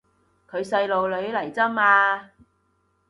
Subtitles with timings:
[0.49, 2.31] 佢細路女嚟咋嘛